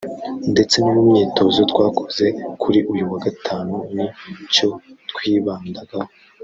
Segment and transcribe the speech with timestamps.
[0.51, 2.25] ndetse no mu myitozo twakoze
[2.61, 4.07] kuri uyu wa gatanu ni
[4.53, 4.67] cyo
[5.09, 6.09] twibandagaho